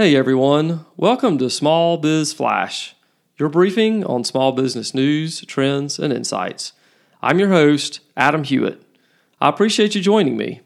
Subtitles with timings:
[0.00, 2.96] Hey everyone, welcome to Small Biz Flash,
[3.36, 6.72] your briefing on small business news, trends, and insights.
[7.20, 8.80] I'm your host, Adam Hewitt.
[9.42, 10.62] I appreciate you joining me.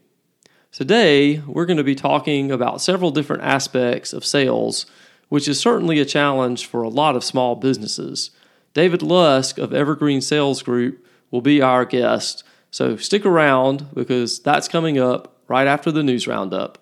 [0.71, 4.87] Today, we're going to be talking about several different aspects of sales,
[5.31, 8.31] which is certainly a challenge for a lot of small businesses.
[8.73, 14.69] David Lusk of Evergreen Sales Group will be our guest, so stick around because that's
[14.69, 16.79] coming up right after the news roundup.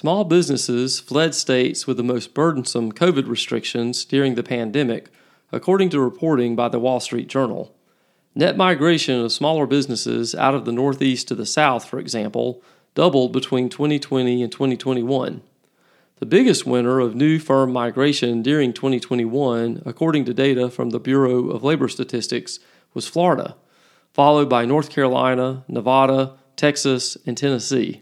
[0.00, 5.10] Small businesses fled states with the most burdensome COVID restrictions during the pandemic,
[5.52, 7.76] according to reporting by the Wall Street Journal.
[8.34, 12.62] Net migration of smaller businesses out of the Northeast to the South, for example,
[12.94, 15.42] doubled between 2020 and 2021.
[16.18, 21.50] The biggest winner of new firm migration during 2021, according to data from the Bureau
[21.50, 22.58] of Labor Statistics,
[22.94, 23.54] was Florida,
[24.14, 28.00] followed by North Carolina, Nevada, Texas, and Tennessee.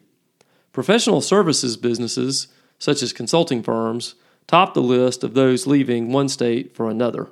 [0.79, 2.47] Professional services businesses,
[2.79, 4.15] such as consulting firms,
[4.47, 7.31] top the list of those leaving one state for another.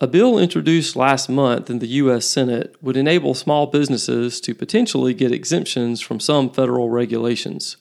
[0.00, 2.24] A bill introduced last month in the U.S.
[2.24, 7.76] Senate would enable small businesses to potentially get exemptions from some federal regulations.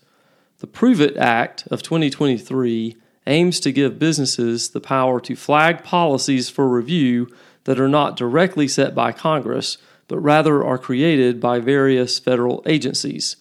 [0.57, 6.49] The Prove It Act of 2023 aims to give businesses the power to flag policies
[6.49, 9.77] for review that are not directly set by Congress
[10.07, 13.37] but rather are created by various federal agencies.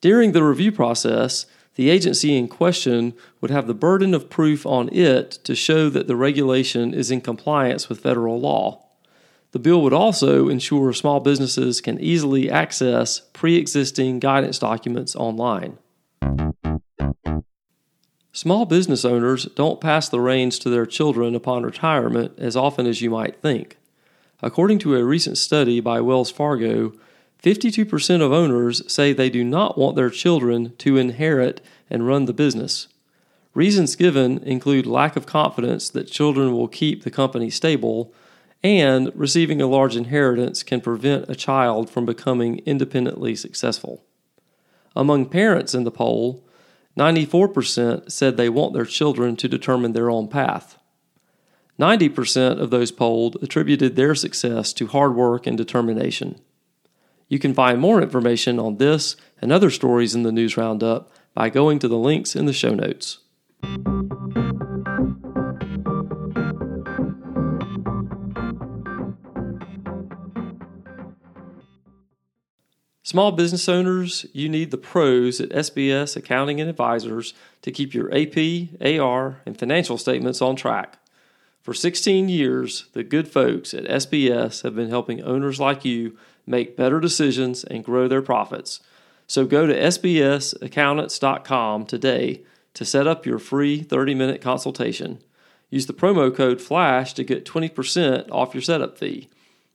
[0.00, 4.92] During the review process, the agency in question would have the burden of proof on
[4.92, 8.84] it to show that the regulation is in compliance with federal law.
[9.52, 15.78] The bill would also ensure small businesses can easily access pre existing guidance documents online.
[18.32, 23.00] Small business owners don't pass the reins to their children upon retirement as often as
[23.00, 23.77] you might think.
[24.40, 26.92] According to a recent study by Wells Fargo,
[27.42, 32.32] 52% of owners say they do not want their children to inherit and run the
[32.32, 32.86] business.
[33.54, 38.12] Reasons given include lack of confidence that children will keep the company stable,
[38.62, 44.04] and receiving a large inheritance can prevent a child from becoming independently successful.
[44.94, 46.44] Among parents in the poll,
[46.96, 50.77] 94% said they want their children to determine their own path.
[51.78, 56.40] 90% of those polled attributed their success to hard work and determination.
[57.28, 61.50] You can find more information on this and other stories in the News Roundup by
[61.50, 63.18] going to the links in the show notes.
[73.04, 78.12] Small business owners, you need the pros at SBS Accounting and Advisors to keep your
[78.14, 80.98] AP, AR, and financial statements on track.
[81.68, 86.78] For 16 years, the good folks at SBS have been helping owners like you make
[86.78, 88.80] better decisions and grow their profits.
[89.26, 92.40] So go to sbsaccountants.com today
[92.72, 95.22] to set up your free 30 minute consultation.
[95.68, 99.28] Use the promo code FLASH to get 20% off your setup fee.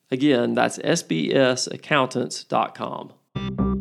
[0.09, 3.72] Again, that's sbsaccountants.com.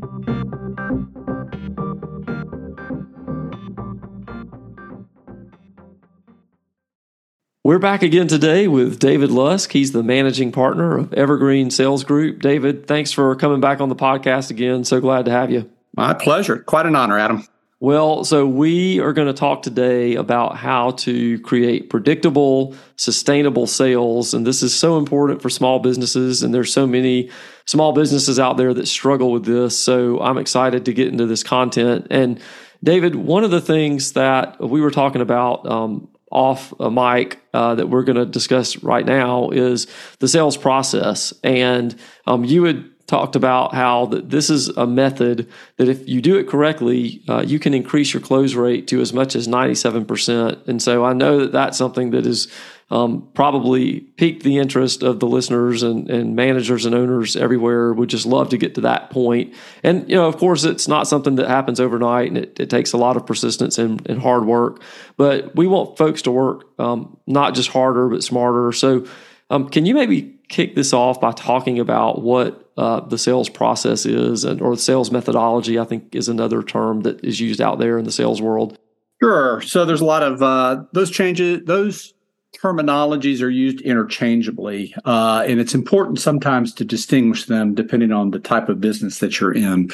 [7.65, 9.71] We're back again today with David Lusk.
[9.71, 12.43] He's the managing partner of Evergreen Sales Group.
[12.43, 14.83] David, thanks for coming back on the podcast again.
[14.83, 15.71] So glad to have you.
[15.97, 16.59] My pleasure.
[16.59, 17.47] Quite an honor, Adam.
[17.79, 24.35] Well, so we are going to talk today about how to create predictable, sustainable sales.
[24.35, 26.43] And this is so important for small businesses.
[26.43, 27.31] And there's so many
[27.67, 29.79] small businesses out there that struggle with this.
[29.79, 32.09] So I'm excited to get into this content.
[32.11, 32.41] And
[32.83, 37.75] David, one of the things that we were talking about um, off a mic uh,
[37.75, 39.87] that we're going to discuss right now is
[40.19, 41.33] the sales process.
[41.45, 41.95] And
[42.27, 46.49] um, you had talked about how this is a method that if you do it
[46.49, 50.67] correctly, uh, you can increase your close rate to as much as 97%.
[50.67, 52.51] And so I know that that's something that is
[52.93, 58.11] um, probably piqued the interest of the listeners and, and managers and owners everywhere would
[58.11, 59.55] just love to get to that point.
[59.83, 62.93] And, you know, of course, it's not something that happens overnight and it, it takes
[62.93, 64.83] a lot of persistence and, and, hard work.
[65.17, 68.73] But we want folks to work um, not just harder, but smarter.
[68.73, 69.07] So,
[69.49, 74.05] um, can you maybe kick this off by talking about what uh, the sales process
[74.05, 75.79] is and or the sales methodology?
[75.79, 78.79] I think is another term that is used out there in the sales world.
[79.23, 79.63] Sure.
[79.63, 81.63] So there's a lot of uh, those changes.
[81.65, 82.13] Those
[82.57, 88.39] terminologies are used interchangeably, uh, and it's important sometimes to distinguish them depending on the
[88.39, 89.91] type of business that you're in.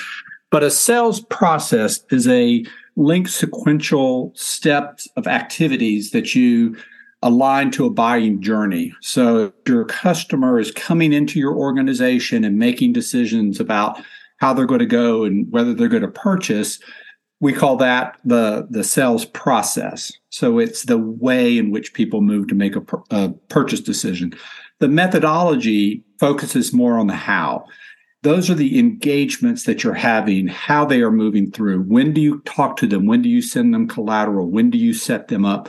[0.50, 2.64] But a sales process is a
[2.96, 6.76] linked sequential steps of activities that you
[7.22, 8.94] aligned to a buying journey.
[9.00, 14.00] So your customer is coming into your organization and making decisions about
[14.38, 16.78] how they're going to go and whether they're going to purchase.
[17.40, 20.12] We call that the the sales process.
[20.30, 24.32] So it's the way in which people move to make a, a purchase decision.
[24.80, 27.64] The methodology focuses more on the how.
[28.22, 31.82] Those are the engagements that you're having, how they are moving through.
[31.82, 33.06] When do you talk to them?
[33.06, 34.48] When do you send them collateral?
[34.50, 35.68] When do you set them up?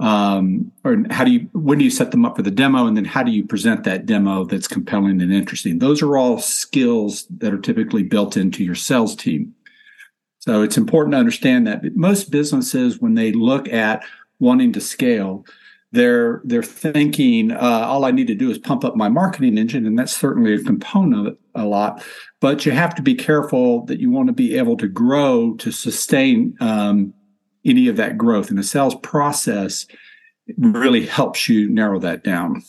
[0.00, 2.96] Um, or how do you when do you set them up for the demo and
[2.96, 7.26] then how do you present that demo that's compelling and interesting those are all skills
[7.38, 9.52] that are typically built into your sales team
[10.48, 14.02] so it's important to understand that most businesses when they look at
[14.40, 15.44] wanting to scale
[15.92, 19.86] they're they're thinking uh, all I need to do is pump up my marketing engine,
[19.86, 22.04] and that's certainly a component of it a lot.
[22.40, 25.72] But you have to be careful that you want to be able to grow to
[25.72, 27.14] sustain um,
[27.64, 29.86] any of that growth, and the sales process
[30.58, 32.62] really helps you narrow that down.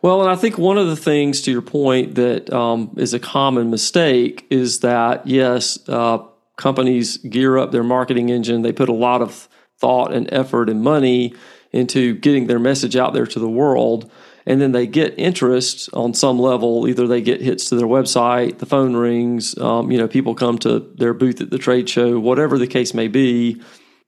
[0.00, 3.20] Well, and I think one of the things to your point that um, is a
[3.20, 6.18] common mistake is that yes, uh,
[6.62, 9.48] companies gear up their marketing engine, they put a lot of
[9.78, 11.34] thought and effort and money
[11.72, 14.10] into getting their message out there to the world.
[14.46, 16.88] And then they get interest on some level.
[16.88, 20.58] Either they get hits to their website, the phone rings, um, you know, people come
[20.58, 23.60] to their booth at the trade show, whatever the case may be.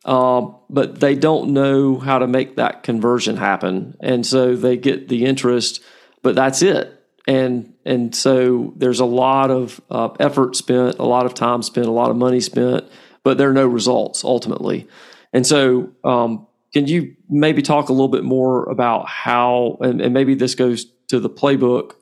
[0.05, 3.97] Uh, but they don't know how to make that conversion happen.
[4.01, 5.83] And so they get the interest,
[6.23, 7.04] but that's it.
[7.27, 11.87] And and so there's a lot of uh, effort spent, a lot of time spent,
[11.87, 12.85] a lot of money spent,
[13.23, 14.87] but there are no results ultimately.
[15.33, 20.13] And so um, can you maybe talk a little bit more about how, and, and
[20.13, 21.93] maybe this goes to the playbook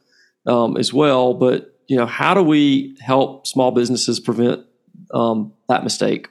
[0.46, 4.64] um, as well, but you know, how do we help small businesses prevent
[5.12, 6.28] um, that mistake?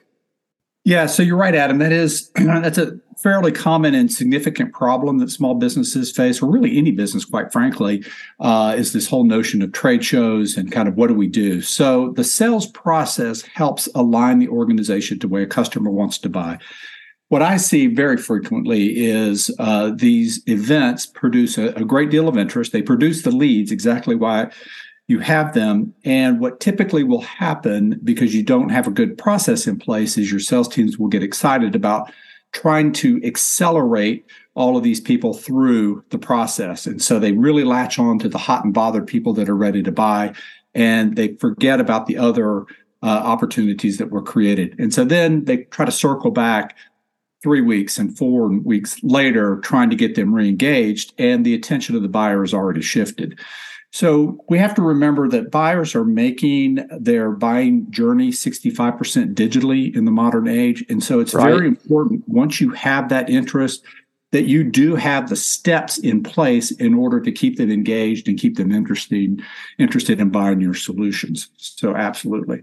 [0.84, 1.78] Yeah, so you're right, Adam.
[1.78, 6.78] That is that's a fairly common and significant problem that small businesses face, or really
[6.78, 8.04] any business, quite frankly,
[8.40, 11.62] uh, is this whole notion of trade shows and kind of what do we do.
[11.62, 16.58] So the sales process helps align the organization to where a customer wants to buy.
[17.28, 22.38] What I see very frequently is uh, these events produce a, a, great deal of
[22.38, 22.74] interest.
[22.74, 24.52] They produce the leads, exactly why
[25.12, 25.94] you have them.
[26.06, 30.32] And what typically will happen because you don't have a good process in place is
[30.32, 32.12] your sales teams will get excited about
[32.54, 34.26] trying to accelerate
[34.56, 36.88] all of these people through the process.
[36.88, 39.84] And so they really latch on to the hot and bothered people that are ready
[39.84, 40.34] to buy
[40.74, 42.62] and they forget about the other
[43.04, 44.76] uh, opportunities that were created.
[44.80, 46.78] And so then they try to circle back
[47.44, 52.02] three weeks and four weeks later trying to get them re-engaged and the attention of
[52.02, 53.38] the buyer has already shifted
[53.92, 60.06] so we have to remember that buyers are making their buying journey 65% digitally in
[60.06, 60.86] the modern age.
[60.90, 61.52] And so it's right.
[61.52, 63.84] very important once you have that interest
[64.32, 68.40] that you do have the steps in place in order to keep them engaged and
[68.40, 69.42] keep them interested
[69.78, 71.50] interested in buying your solutions.
[71.58, 72.62] So absolutely.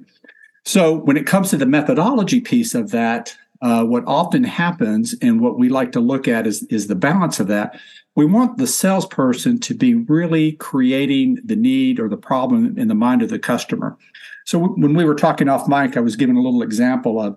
[0.64, 5.40] So when it comes to the methodology piece of that uh, what often happens and
[5.40, 7.78] what we like to look at is, is the balance of that.
[8.14, 12.94] We want the salesperson to be really creating the need or the problem in the
[12.94, 13.96] mind of the customer.
[14.44, 17.36] So w- when we were talking off mic, I was giving a little example of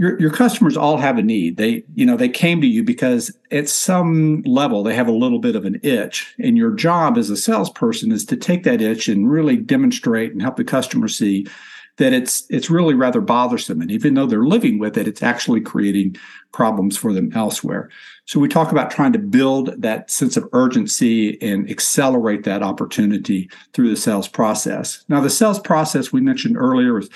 [0.00, 1.58] your, your customers all have a need.
[1.58, 5.40] They, you know, they came to you because at some level they have a little
[5.40, 6.34] bit of an itch.
[6.38, 10.40] And your job as a salesperson is to take that itch and really demonstrate and
[10.40, 11.46] help the customer see
[12.00, 13.82] that it's it's really rather bothersome.
[13.82, 16.16] And even though they're living with it it's actually creating
[16.50, 17.90] problems for them elsewhere.
[18.24, 23.50] So we talk about trying to build that sense of urgency and accelerate that opportunity
[23.74, 25.04] through the sales process.
[25.08, 27.10] Now the sales process we mentioned earlier is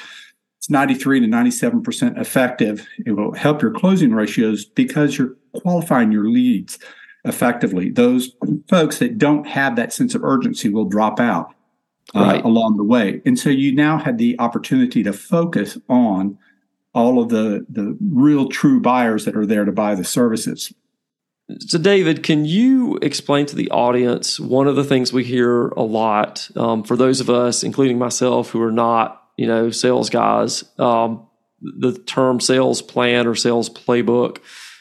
[0.58, 2.86] it's 93 to 97% effective.
[3.04, 6.78] It will help your closing ratios because you're qualifying your leads
[7.24, 7.90] effectively.
[7.90, 8.32] Those
[8.68, 11.54] folks that don't have that sense of urgency will drop out
[12.14, 12.44] uh, right.
[12.44, 13.22] along the way.
[13.24, 16.38] And so you now had the opportunity to focus on
[16.94, 20.72] all of the, the real true buyers that are there to buy the services.
[21.60, 25.82] So, David, can you explain to the audience one of the things we hear a
[25.82, 30.64] lot um, for those of us, including myself, who are not, you know, sales guys,
[30.78, 31.26] um,
[31.60, 34.38] the term sales plan or sales playbook,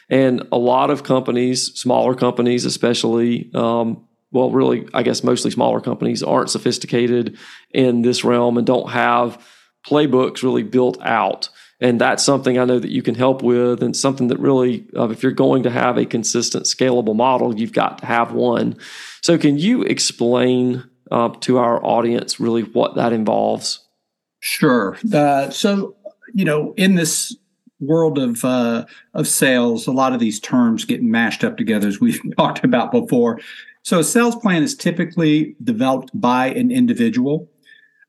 [0.08, 5.80] and a lot of companies, smaller companies especially, um, well, really, I guess mostly smaller
[5.80, 7.38] companies aren't sophisticated
[7.70, 9.40] in this realm and don't have
[9.86, 11.48] playbooks really built out.
[11.80, 15.08] And that's something I know that you can help with, and something that really, uh,
[15.10, 18.76] if you're going to have a consistent, scalable model, you've got to have one.
[19.22, 23.86] So, can you explain uh, to our audience really what that involves?
[24.40, 24.96] Sure.
[25.12, 25.96] Uh, so,
[26.32, 27.36] you know, in this
[27.80, 32.00] world of uh, of sales, a lot of these terms get mashed up together, as
[32.00, 33.40] we've talked about before.
[33.84, 37.50] So, a sales plan is typically developed by an individual.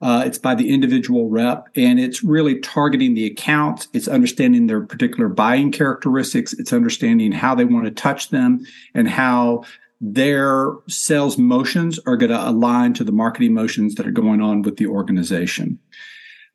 [0.02, 3.88] Uh, it's by the individual rep, and it's really targeting the accounts.
[3.94, 6.54] It's understanding their particular buying characteristics.
[6.54, 9.64] It's understanding how they want to touch them and how
[10.00, 14.62] their sales motions are going to align to the marketing motions that are going on
[14.62, 15.80] with the organization.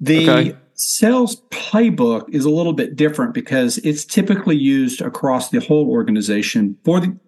[0.01, 0.57] The okay.
[0.75, 6.79] sales playbook is a little bit different because it's typically used across the whole organization
[6.85, 7.19] for the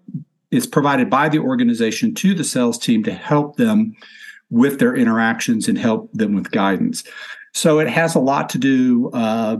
[0.53, 3.97] it's provided by the organization to the sales team to help them
[4.51, 7.03] with their interactions and help them with guidance.
[7.55, 9.57] So it has a lot to do uh,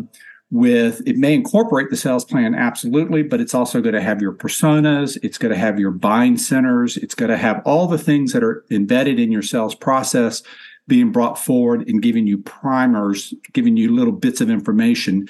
[0.53, 4.35] with it may incorporate the sales plan absolutely but it's also going to have your
[4.35, 8.35] personas it's going to have your buying centers it's going to have all the things
[8.35, 10.43] that are embedded in your sales process
[10.89, 15.27] being brought forward and giving you primers giving you little bits of information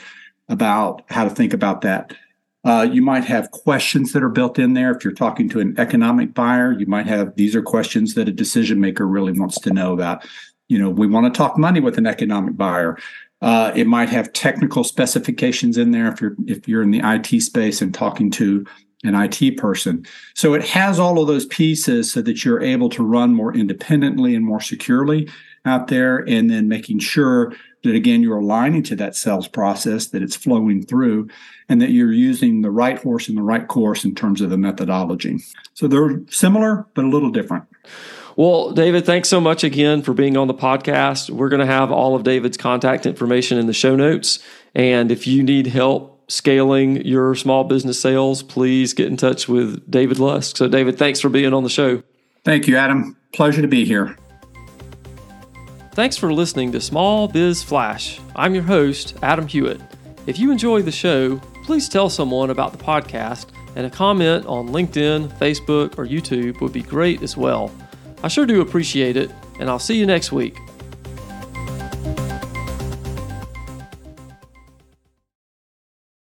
[0.48, 2.16] about how to think about that
[2.64, 4.92] uh, you might have questions that are built in there.
[4.92, 8.32] If you're talking to an economic buyer you might have these are questions that a
[8.32, 10.24] decision maker really wants to know about.
[10.68, 12.98] You know we want to talk money with an economic buyer.
[13.40, 17.40] Uh, it might have technical specifications in there if you're if you're in the IT
[17.42, 18.64] space and talking to
[19.04, 20.06] an IT person.
[20.34, 24.36] So it has all of those pieces so that you're able to run more independently
[24.36, 25.28] and more securely
[25.64, 27.52] out there, and then making sure
[27.82, 31.28] that again you're aligning to that sales process, that it's flowing through,
[31.68, 34.58] and that you're using the right horse in the right course in terms of the
[34.58, 35.38] methodology.
[35.74, 37.64] So they're similar but a little different.
[38.36, 41.28] Well, David, thanks so much again for being on the podcast.
[41.28, 44.38] We're going to have all of David's contact information in the show notes.
[44.74, 49.90] And if you need help scaling your small business sales, please get in touch with
[49.90, 50.56] David Lusk.
[50.56, 52.02] So, David, thanks for being on the show.
[52.44, 53.16] Thank you, Adam.
[53.32, 54.16] Pleasure to be here.
[55.94, 58.18] Thanks for listening to Small Biz Flash.
[58.34, 59.78] I'm your host, Adam Hewitt.
[60.26, 64.70] If you enjoy the show, please tell someone about the podcast, and a comment on
[64.70, 67.70] LinkedIn, Facebook, or YouTube would be great as well.
[68.22, 69.30] I sure do appreciate it,
[69.60, 70.56] and I'll see you next week.